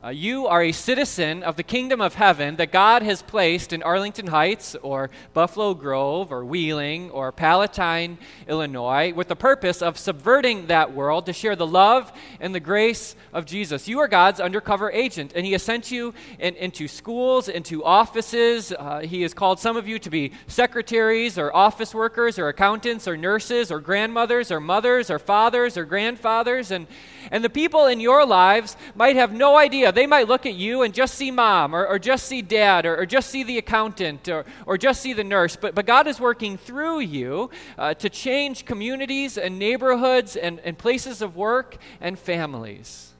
Uh, 0.03 0.09
you 0.09 0.47
are 0.47 0.63
a 0.63 0.71
citizen 0.71 1.43
of 1.43 1.57
the 1.57 1.63
kingdom 1.63 2.01
of 2.01 2.15
heaven 2.15 2.55
that 2.55 2.71
God 2.71 3.03
has 3.03 3.21
placed 3.21 3.71
in 3.71 3.83
Arlington 3.83 4.25
Heights 4.25 4.75
or 4.81 5.11
Buffalo 5.35 5.75
Grove 5.75 6.31
or 6.31 6.43
Wheeling 6.43 7.11
or 7.11 7.31
Palatine, 7.31 8.17
Illinois, 8.47 9.13
with 9.13 9.27
the 9.27 9.35
purpose 9.35 9.79
of 9.83 9.99
subverting 9.99 10.65
that 10.65 10.91
world 10.91 11.27
to 11.27 11.33
share 11.33 11.55
the 11.55 11.67
love 11.67 12.11
and 12.39 12.55
the 12.55 12.59
grace 12.59 13.15
of 13.31 13.45
Jesus. 13.45 13.87
You 13.87 13.99
are 13.99 14.07
God's 14.07 14.39
undercover 14.39 14.91
agent, 14.91 15.33
and 15.35 15.45
He 15.45 15.51
has 15.51 15.61
sent 15.61 15.91
you 15.91 16.15
in, 16.39 16.55
into 16.55 16.87
schools, 16.87 17.47
into 17.47 17.83
offices. 17.83 18.73
Uh, 18.75 19.01
he 19.01 19.21
has 19.21 19.35
called 19.35 19.59
some 19.59 19.77
of 19.77 19.87
you 19.87 19.99
to 19.99 20.09
be 20.09 20.31
secretaries 20.47 21.37
or 21.37 21.55
office 21.55 21.93
workers 21.93 22.39
or 22.39 22.47
accountants 22.47 23.07
or 23.07 23.15
nurses 23.15 23.71
or 23.71 23.79
grandmothers 23.79 24.51
or 24.51 24.59
mothers 24.59 25.11
or 25.11 25.19
fathers 25.19 25.77
or 25.77 25.85
grandfathers. 25.85 26.71
And, 26.71 26.87
and 27.29 27.43
the 27.43 27.51
people 27.51 27.85
in 27.85 27.99
your 27.99 28.25
lives 28.25 28.75
might 28.95 29.15
have 29.15 29.31
no 29.31 29.55
idea. 29.55 29.90
They 29.91 30.07
might 30.07 30.27
look 30.27 30.45
at 30.45 30.55
you 30.55 30.81
and 30.81 30.93
just 30.93 31.15
see 31.15 31.31
mom 31.31 31.75
or, 31.75 31.85
or 31.85 31.99
just 31.99 32.25
see 32.25 32.41
dad 32.41 32.85
or, 32.85 32.97
or, 32.97 33.05
just 33.05 33.29
see 33.29 33.43
the 33.43 33.57
accountant 33.57 34.27
or, 34.29 34.45
or 34.65 34.77
just 34.77 35.01
see 35.01 35.13
the 35.13 35.23
nurse. 35.23 35.55
But, 35.55 35.75
but 35.75 35.85
God 35.85 36.07
is 36.07 36.19
working 36.19 36.57
through 36.57 36.99
you 36.99 37.49
uh, 37.77 37.93
to 37.95 38.09
change 38.09 38.65
communities 38.65 39.37
and 39.37 39.59
neighborhoods 39.59 40.35
and, 40.35 40.59
and 40.61 40.77
places 40.77 41.21
of 41.21 41.35
work 41.35 41.77
and 41.99 42.17
families. 42.17 43.13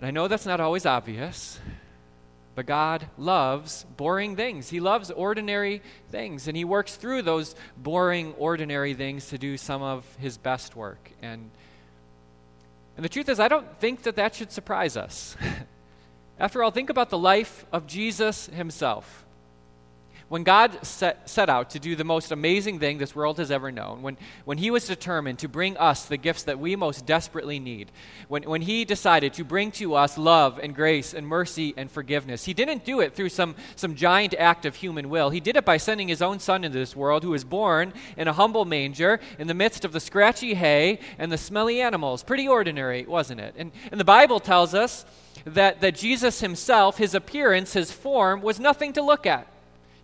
And 0.00 0.08
I 0.08 0.10
know 0.10 0.28
that's 0.28 0.46
not 0.46 0.60
always 0.60 0.86
obvious. 0.86 1.58
But 2.54 2.66
God 2.66 3.06
loves 3.16 3.86
boring 3.96 4.36
things. 4.36 4.68
He 4.68 4.80
loves 4.80 5.10
ordinary 5.10 5.80
things. 6.10 6.48
And 6.48 6.56
He 6.56 6.64
works 6.64 6.96
through 6.96 7.22
those 7.22 7.54
boring, 7.76 8.34
ordinary 8.34 8.94
things 8.94 9.28
to 9.28 9.38
do 9.38 9.56
some 9.56 9.80
of 9.80 10.04
His 10.20 10.36
best 10.36 10.76
work. 10.76 11.12
And 11.22 11.50
and 12.96 13.04
the 13.04 13.08
truth 13.08 13.28
is, 13.28 13.40
I 13.40 13.48
don't 13.48 13.78
think 13.78 14.02
that 14.02 14.16
that 14.16 14.34
should 14.34 14.52
surprise 14.52 14.96
us. 14.96 15.36
After 16.38 16.62
all, 16.62 16.70
think 16.70 16.90
about 16.90 17.10
the 17.10 17.18
life 17.18 17.64
of 17.72 17.86
Jesus 17.86 18.46
himself. 18.46 19.21
When 20.32 20.44
God 20.44 20.78
set, 20.82 21.28
set 21.28 21.50
out 21.50 21.68
to 21.72 21.78
do 21.78 21.94
the 21.94 22.04
most 22.04 22.32
amazing 22.32 22.78
thing 22.78 22.96
this 22.96 23.14
world 23.14 23.36
has 23.36 23.50
ever 23.50 23.70
known, 23.70 24.00
when, 24.00 24.16
when 24.46 24.56
He 24.56 24.70
was 24.70 24.86
determined 24.86 25.40
to 25.40 25.46
bring 25.46 25.76
us 25.76 26.06
the 26.06 26.16
gifts 26.16 26.44
that 26.44 26.58
we 26.58 26.74
most 26.74 27.04
desperately 27.04 27.58
need, 27.58 27.92
when, 28.28 28.44
when 28.44 28.62
He 28.62 28.86
decided 28.86 29.34
to 29.34 29.44
bring 29.44 29.70
to 29.72 29.94
us 29.94 30.16
love 30.16 30.58
and 30.58 30.74
grace 30.74 31.12
and 31.12 31.28
mercy 31.28 31.74
and 31.76 31.90
forgiveness, 31.90 32.46
He 32.46 32.54
didn't 32.54 32.86
do 32.86 33.00
it 33.00 33.14
through 33.14 33.28
some, 33.28 33.54
some 33.76 33.94
giant 33.94 34.32
act 34.38 34.64
of 34.64 34.76
human 34.76 35.10
will. 35.10 35.28
He 35.28 35.38
did 35.38 35.54
it 35.54 35.66
by 35.66 35.76
sending 35.76 36.08
His 36.08 36.22
own 36.22 36.38
Son 36.38 36.64
into 36.64 36.78
this 36.78 36.96
world, 36.96 37.24
who 37.24 37.32
was 37.32 37.44
born 37.44 37.92
in 38.16 38.26
a 38.26 38.32
humble 38.32 38.64
manger 38.64 39.20
in 39.38 39.48
the 39.48 39.52
midst 39.52 39.84
of 39.84 39.92
the 39.92 40.00
scratchy 40.00 40.54
hay 40.54 41.00
and 41.18 41.30
the 41.30 41.36
smelly 41.36 41.82
animals. 41.82 42.22
Pretty 42.22 42.48
ordinary, 42.48 43.04
wasn't 43.04 43.40
it? 43.40 43.54
And, 43.58 43.70
and 43.90 44.00
the 44.00 44.04
Bible 44.04 44.40
tells 44.40 44.72
us 44.72 45.04
that, 45.44 45.82
that 45.82 45.94
Jesus 45.94 46.40
Himself, 46.40 46.96
His 46.96 47.14
appearance, 47.14 47.74
His 47.74 47.92
form, 47.92 48.40
was 48.40 48.58
nothing 48.58 48.94
to 48.94 49.02
look 49.02 49.26
at. 49.26 49.46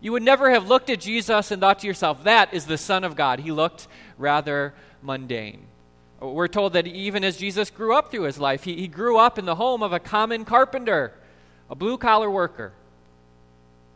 You 0.00 0.12
would 0.12 0.23
never 0.23 0.50
have 0.50 0.69
looked 0.69 0.90
at 0.90 1.00
Jesus 1.00 1.50
and 1.50 1.61
thought 1.61 1.81
to 1.81 1.87
yourself, 1.87 2.25
that 2.25 2.55
is 2.55 2.67
the 2.67 2.78
Son 2.78 3.02
of 3.05 3.17
God. 3.17 3.40
He 3.40 3.50
looked 3.50 3.88
rather 4.17 4.75
mundane. 5.02 5.67
We're 6.21 6.49
told 6.49 6.73
that 6.73 6.87
even 6.87 7.25
as 7.25 7.37
Jesus 7.37 7.71
grew 7.71 7.95
up 7.95 8.11
through 8.11 8.23
his 8.23 8.38
life, 8.38 8.64
he, 8.64 8.76
he 8.76 8.88
grew 8.88 9.19
up 9.19 9.38
in 9.38 9.45
the 9.45 9.55
home 9.55 9.83
of 9.83 9.93
a 9.93 10.00
common 10.00 10.45
carpenter, 10.45 11.12
a 11.71 11.75
blue 11.75 11.97
collar 11.97 12.31
worker. 12.31 12.73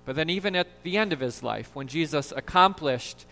But 0.04 0.16
then, 0.16 0.30
even 0.30 0.56
at 0.56 0.66
the 0.82 0.96
end 0.96 1.12
of 1.12 1.20
his 1.20 1.42
life, 1.42 1.70
when 1.74 1.86
Jesus 1.86 2.32
accomplished 2.34 3.24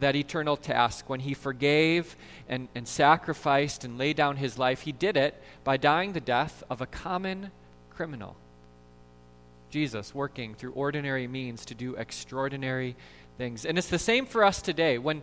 that 0.00 0.14
eternal 0.14 0.56
task, 0.56 1.08
when 1.08 1.20
he 1.20 1.34
forgave 1.34 2.16
and, 2.48 2.68
and 2.74 2.86
sacrificed 2.86 3.84
and 3.84 3.98
laid 3.98 4.16
down 4.16 4.36
his 4.36 4.58
life, 4.58 4.82
he 4.82 4.92
did 4.92 5.16
it 5.16 5.40
by 5.64 5.76
dying 5.76 6.12
the 6.12 6.20
death 6.20 6.62
of 6.68 6.80
a 6.80 6.86
common 6.86 7.50
criminal. 7.90 8.36
Jesus 9.70 10.14
working 10.14 10.54
through 10.54 10.72
ordinary 10.72 11.26
means 11.26 11.64
to 11.66 11.74
do 11.74 11.94
extraordinary 11.94 12.96
things. 13.36 13.64
And 13.64 13.78
it's 13.78 13.88
the 13.88 13.98
same 13.98 14.26
for 14.26 14.44
us 14.44 14.60
today. 14.62 14.98
When, 14.98 15.22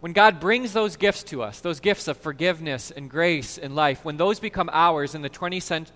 when 0.00 0.12
God 0.12 0.40
brings 0.40 0.72
those 0.72 0.96
gifts 0.96 1.22
to 1.24 1.42
us, 1.42 1.60
those 1.60 1.80
gifts 1.80 2.08
of 2.08 2.16
forgiveness 2.16 2.90
and 2.90 3.10
grace 3.10 3.58
and 3.58 3.74
life, 3.76 4.04
when 4.04 4.16
those 4.16 4.40
become 4.40 4.70
ours 4.72 5.14
in 5.14 5.22
the 5.22 5.30
20th, 5.30 5.90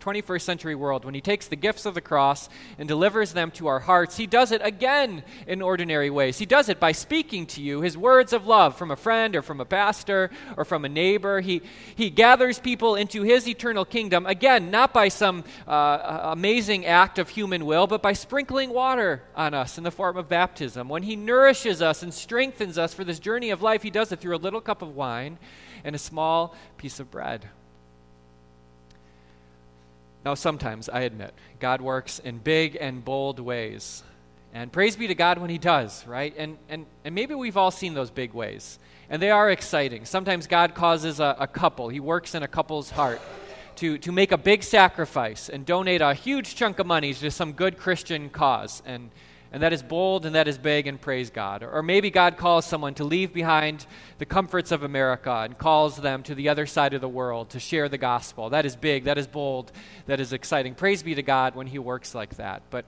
21st 0.00 0.42
century 0.42 0.74
world, 0.74 1.04
when 1.04 1.14
he 1.14 1.20
takes 1.20 1.48
the 1.48 1.56
gifts 1.56 1.86
of 1.86 1.94
the 1.94 2.00
cross 2.00 2.48
and 2.78 2.88
delivers 2.88 3.32
them 3.32 3.50
to 3.52 3.66
our 3.66 3.80
hearts, 3.80 4.16
he 4.16 4.26
does 4.26 4.52
it 4.52 4.60
again 4.64 5.22
in 5.46 5.62
ordinary 5.62 6.10
ways. 6.10 6.38
He 6.38 6.46
does 6.46 6.68
it 6.68 6.78
by 6.78 6.92
speaking 6.92 7.46
to 7.46 7.62
you 7.62 7.80
his 7.80 7.96
words 7.96 8.32
of 8.32 8.46
love 8.46 8.76
from 8.76 8.90
a 8.90 8.96
friend 8.96 9.34
or 9.34 9.42
from 9.42 9.60
a 9.60 9.64
pastor 9.64 10.30
or 10.56 10.64
from 10.64 10.84
a 10.84 10.88
neighbor. 10.88 11.40
He, 11.40 11.62
he 11.94 12.10
gathers 12.10 12.58
people 12.58 12.94
into 12.94 13.22
his 13.22 13.48
eternal 13.48 13.84
kingdom, 13.84 14.26
again, 14.26 14.70
not 14.70 14.92
by 14.92 15.08
some 15.08 15.44
uh, 15.66 16.20
amazing 16.24 16.86
act 16.86 17.18
of 17.18 17.28
human 17.30 17.64
will, 17.66 17.86
but 17.86 18.02
by 18.02 18.12
sprinkling 18.12 18.70
water 18.70 19.22
on 19.34 19.54
us 19.54 19.78
in 19.78 19.84
the 19.84 19.90
form 19.90 20.16
of 20.16 20.28
baptism. 20.28 20.88
When 20.88 21.02
he 21.02 21.16
nourishes 21.16 21.82
us 21.82 22.02
and 22.02 22.12
strengthens 22.12 22.78
us 22.78 22.94
for 22.94 23.04
this 23.04 23.18
journey 23.18 23.50
of 23.50 23.62
life, 23.62 23.82
he 23.82 23.90
does 23.90 24.12
it 24.12 24.20
through 24.20 24.36
a 24.36 24.38
little 24.38 24.60
cup 24.60 24.82
of 24.82 24.94
wine 24.94 25.38
and 25.84 25.94
a 25.94 25.98
small 25.98 26.54
piece 26.76 27.00
of 27.00 27.10
bread. 27.10 27.48
Now, 30.24 30.34
sometimes, 30.34 30.88
I 30.88 31.00
admit, 31.00 31.32
God 31.58 31.80
works 31.80 32.18
in 32.18 32.38
big 32.38 32.76
and 32.80 33.04
bold 33.04 33.40
ways. 33.40 34.02
And 34.52 34.70
praise 34.70 34.96
be 34.96 35.06
to 35.06 35.14
God 35.14 35.38
when 35.38 35.48
He 35.50 35.58
does, 35.58 36.06
right? 36.06 36.34
And, 36.36 36.58
and, 36.68 36.86
and 37.04 37.14
maybe 37.14 37.34
we've 37.34 37.56
all 37.56 37.70
seen 37.70 37.94
those 37.94 38.10
big 38.10 38.34
ways. 38.34 38.78
And 39.08 39.20
they 39.22 39.30
are 39.30 39.50
exciting. 39.50 40.04
Sometimes 40.04 40.46
God 40.46 40.74
causes 40.74 41.20
a, 41.20 41.36
a 41.38 41.46
couple, 41.46 41.88
He 41.88 42.00
works 42.00 42.34
in 42.34 42.42
a 42.42 42.48
couple's 42.48 42.90
heart 42.90 43.20
to, 43.76 43.96
to 43.98 44.12
make 44.12 44.32
a 44.32 44.38
big 44.38 44.62
sacrifice 44.62 45.48
and 45.48 45.64
donate 45.64 46.02
a 46.02 46.12
huge 46.12 46.54
chunk 46.54 46.78
of 46.78 46.86
money 46.86 47.14
to 47.14 47.30
some 47.30 47.52
good 47.52 47.78
Christian 47.78 48.28
cause. 48.28 48.82
And, 48.84 49.10
and 49.52 49.62
that 49.62 49.72
is 49.72 49.82
bold 49.82 50.26
and 50.26 50.34
that 50.34 50.46
is 50.46 50.58
big, 50.58 50.86
and 50.86 51.00
praise 51.00 51.30
God. 51.30 51.62
Or, 51.62 51.82
maybe 51.82 52.10
God 52.10 52.36
calls 52.36 52.64
someone 52.64 52.94
to 52.94 53.04
leave 53.04 53.32
behind 53.32 53.86
the 54.18 54.26
comforts 54.26 54.70
of 54.70 54.82
America 54.82 55.32
and 55.44 55.58
calls 55.58 55.96
them 55.96 56.22
to 56.24 56.34
the 56.34 56.48
other 56.48 56.66
side 56.66 56.94
of 56.94 57.00
the 57.00 57.08
world 57.08 57.50
to 57.50 57.60
share 57.60 57.88
the 57.88 57.98
gospel. 57.98 58.50
That 58.50 58.64
is 58.64 58.76
big, 58.76 59.04
that 59.04 59.18
is 59.18 59.26
bold, 59.26 59.72
that 60.06 60.20
is 60.20 60.32
exciting. 60.32 60.74
Praise 60.74 61.02
be 61.02 61.14
to 61.14 61.22
God 61.22 61.54
when 61.54 61.66
He 61.66 61.78
works 61.78 62.14
like 62.14 62.36
that. 62.36 62.62
But 62.70 62.84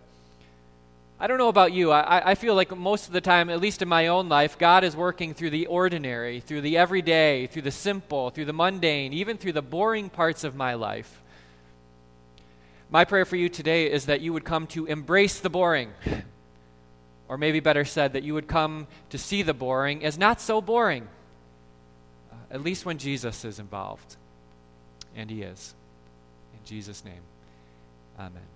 I 1.22 1.28
don't 1.28 1.38
know 1.38 1.48
about 1.48 1.72
you. 1.72 1.92
I, 1.92 2.30
I 2.30 2.34
feel 2.34 2.56
like 2.56 2.76
most 2.76 3.06
of 3.06 3.12
the 3.12 3.20
time, 3.20 3.48
at 3.48 3.60
least 3.60 3.80
in 3.80 3.88
my 3.88 4.08
own 4.08 4.28
life, 4.28 4.58
God 4.58 4.82
is 4.82 4.96
working 4.96 5.34
through 5.34 5.50
the 5.50 5.66
ordinary, 5.66 6.40
through 6.40 6.62
the 6.62 6.76
everyday, 6.76 7.46
through 7.46 7.62
the 7.62 7.70
simple, 7.70 8.30
through 8.30 8.46
the 8.46 8.52
mundane, 8.52 9.12
even 9.12 9.36
through 9.36 9.52
the 9.52 9.62
boring 9.62 10.10
parts 10.10 10.42
of 10.42 10.56
my 10.56 10.74
life. 10.74 11.22
My 12.90 13.04
prayer 13.04 13.24
for 13.24 13.36
you 13.36 13.48
today 13.48 13.90
is 13.90 14.06
that 14.06 14.20
you 14.20 14.32
would 14.32 14.44
come 14.44 14.66
to 14.68 14.86
embrace 14.86 15.38
the 15.38 15.48
boring. 15.48 15.92
Or 17.32 17.38
maybe 17.38 17.60
better 17.60 17.86
said, 17.86 18.12
that 18.12 18.24
you 18.24 18.34
would 18.34 18.46
come 18.46 18.86
to 19.08 19.16
see 19.16 19.40
the 19.40 19.54
boring 19.54 20.04
as 20.04 20.18
not 20.18 20.38
so 20.38 20.60
boring, 20.60 21.08
uh, 22.30 22.34
at 22.50 22.62
least 22.62 22.84
when 22.84 22.98
Jesus 22.98 23.42
is 23.46 23.58
involved. 23.58 24.16
And 25.16 25.30
he 25.30 25.40
is. 25.40 25.74
In 26.52 26.60
Jesus' 26.66 27.02
name, 27.06 27.22
amen. 28.18 28.51